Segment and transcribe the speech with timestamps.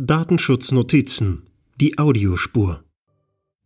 [0.00, 1.48] Datenschutznotizen.
[1.80, 2.84] Die Audiospur.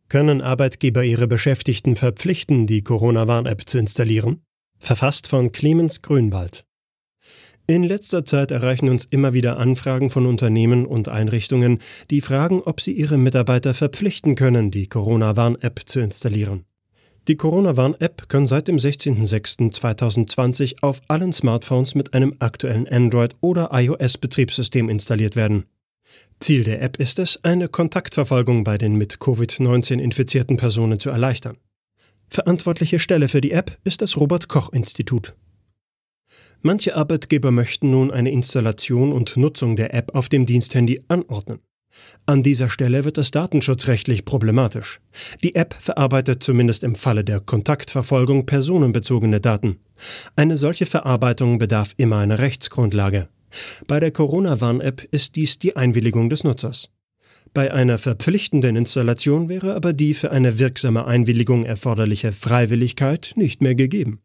[0.09, 4.41] Können Arbeitgeber ihre Beschäftigten verpflichten, die Corona-Warn-App zu installieren?
[4.79, 6.65] Verfasst von Clemens Grünwald.
[7.67, 12.81] In letzter Zeit erreichen uns immer wieder Anfragen von Unternehmen und Einrichtungen, die fragen, ob
[12.81, 16.65] sie ihre Mitarbeiter verpflichten können, die Corona-Warn-App zu installieren.
[17.29, 24.89] Die Corona-Warn-App kann seit dem 16.06.2020 auf allen Smartphones mit einem aktuellen Android- oder iOS-Betriebssystem
[24.89, 25.67] installiert werden.
[26.41, 31.57] Ziel der App ist es, eine Kontaktverfolgung bei den mit Covid-19 infizierten Personen zu erleichtern.
[32.29, 35.35] Verantwortliche Stelle für die App ist das Robert Koch Institut.
[36.63, 41.61] Manche Arbeitgeber möchten nun eine Installation und Nutzung der App auf dem Diensthandy anordnen.
[42.25, 45.01] An dieser Stelle wird es datenschutzrechtlich problematisch.
[45.43, 49.79] Die App verarbeitet zumindest im Falle der Kontaktverfolgung personenbezogene Daten.
[50.37, 53.29] Eine solche Verarbeitung bedarf immer einer Rechtsgrundlage.
[53.87, 56.91] Bei der Corona-Warn-App ist dies die Einwilligung des Nutzers.
[57.55, 63.75] Bei einer verpflichtenden Installation wäre aber die für eine wirksame Einwilligung erforderliche Freiwilligkeit nicht mehr
[63.75, 64.21] gegeben.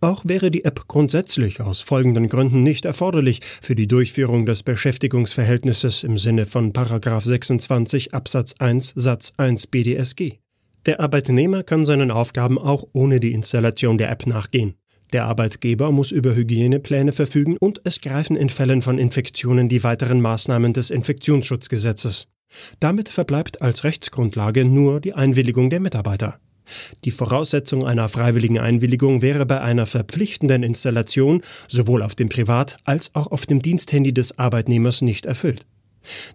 [0.00, 6.04] Auch wäre die App grundsätzlich aus folgenden Gründen nicht erforderlich für die Durchführung des Beschäftigungsverhältnisses
[6.04, 10.38] im Sinne von 26 Absatz 1 Satz 1 BDSG.
[10.86, 14.74] Der Arbeitnehmer kann seinen Aufgaben auch ohne die Installation der App nachgehen.
[15.12, 20.20] Der Arbeitgeber muss über Hygienepläne verfügen und es greifen in Fällen von Infektionen die weiteren
[20.20, 22.28] Maßnahmen des Infektionsschutzgesetzes.
[22.78, 26.38] Damit verbleibt als Rechtsgrundlage nur die Einwilligung der Mitarbeiter.
[27.04, 33.14] Die Voraussetzung einer freiwilligen Einwilligung wäre bei einer verpflichtenden Installation sowohl auf dem Privat- als
[33.14, 35.66] auch auf dem Diensthandy des Arbeitnehmers nicht erfüllt.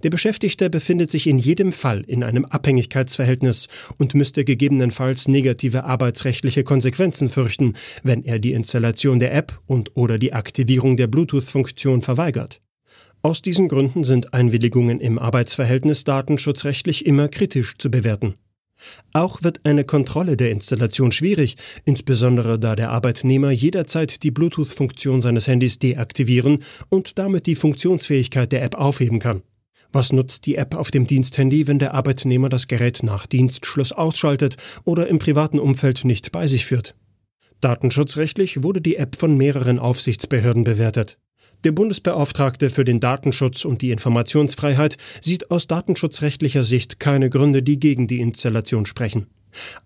[0.04, 6.64] Der Beschäftigte befindet sich in jedem Fall in einem Abhängigkeitsverhältnis und müsste gegebenenfalls negative arbeitsrechtliche
[6.64, 12.62] Konsequenzen fürchten, wenn er die Installation der App und oder die Aktivierung der Bluetooth-Funktion verweigert.
[13.22, 18.36] Aus diesen Gründen sind Einwilligungen im Arbeitsverhältnis datenschutzrechtlich immer kritisch zu bewerten.
[19.14, 21.56] Auch wird eine Kontrolle der Installation schwierig,
[21.86, 28.64] insbesondere da der Arbeitnehmer jederzeit die Bluetooth-Funktion seines Handys deaktivieren und damit die Funktionsfähigkeit der
[28.64, 29.42] App aufheben kann.
[29.96, 34.58] Was nutzt die App auf dem Diensthandy, wenn der Arbeitnehmer das Gerät nach Dienstschluss ausschaltet
[34.84, 36.96] oder im privaten Umfeld nicht bei sich führt?
[37.62, 41.18] Datenschutzrechtlich wurde die App von mehreren Aufsichtsbehörden bewertet.
[41.64, 47.80] Der Bundesbeauftragte für den Datenschutz und die Informationsfreiheit sieht aus datenschutzrechtlicher Sicht keine Gründe, die
[47.80, 49.28] gegen die Installation sprechen.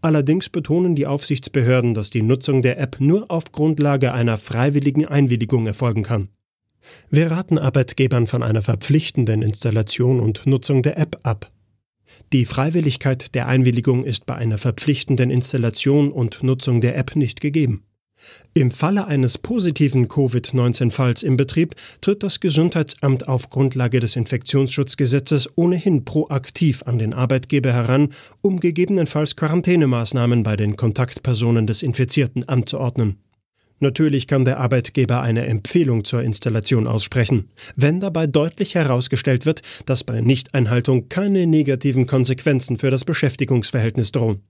[0.02, 5.68] Allerdings betonen die Aufsichtsbehörden, dass die Nutzung der App nur auf Grundlage einer freiwilligen Einwilligung
[5.68, 6.30] erfolgen kann.
[7.10, 11.50] Wir raten Arbeitgebern von einer verpflichtenden Installation und Nutzung der App ab.
[12.34, 17.84] Die Freiwilligkeit der Einwilligung ist bei einer verpflichtenden Installation und Nutzung der App nicht gegeben.
[18.54, 26.04] Im Falle eines positiven Covid-19-Falls im Betrieb tritt das Gesundheitsamt auf Grundlage des Infektionsschutzgesetzes ohnehin
[26.04, 28.10] proaktiv an den Arbeitgeber heran,
[28.42, 33.18] um gegebenenfalls Quarantänemaßnahmen bei den Kontaktpersonen des Infizierten anzuordnen.
[33.80, 40.04] Natürlich kann der Arbeitgeber eine Empfehlung zur Installation aussprechen, wenn dabei deutlich herausgestellt wird, dass
[40.04, 44.42] bei Nichteinhaltung keine negativen Konsequenzen für das Beschäftigungsverhältnis drohen.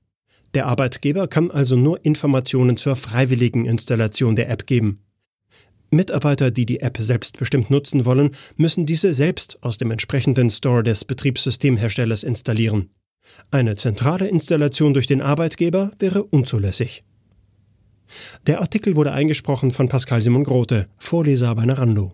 [0.56, 5.00] Der Arbeitgeber kann also nur Informationen zur freiwilligen Installation der App geben.
[5.92, 11.06] Mitarbeiter, die die App selbstbestimmt nutzen wollen, müssen diese selbst aus dem entsprechenden Store des
[11.06, 12.90] Betriebssystemherstellers installieren.
[13.52, 17.04] Eine zentrale Installation durch den Arbeitgeber wäre unzulässig.
[18.48, 22.14] Der Artikel wurde eingesprochen von Pascal Simon Grote, Vorleser bei Narando.